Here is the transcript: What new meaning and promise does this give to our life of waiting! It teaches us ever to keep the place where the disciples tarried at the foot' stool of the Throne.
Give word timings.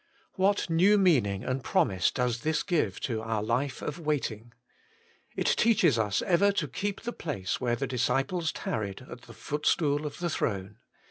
What 0.33 0.67
new 0.67 0.97
meaning 0.97 1.43
and 1.43 1.63
promise 1.63 2.09
does 2.09 2.41
this 2.41 2.63
give 2.63 2.99
to 3.01 3.21
our 3.21 3.43
life 3.43 3.83
of 3.83 3.99
waiting! 3.99 4.51
It 5.35 5.45
teaches 5.45 5.99
us 5.99 6.23
ever 6.23 6.51
to 6.53 6.67
keep 6.67 7.01
the 7.01 7.13
place 7.13 7.61
where 7.61 7.75
the 7.75 7.85
disciples 7.85 8.51
tarried 8.51 9.01
at 9.03 9.21
the 9.21 9.33
foot' 9.35 9.67
stool 9.67 10.07
of 10.07 10.17
the 10.17 10.31
Throne. 10.31 10.79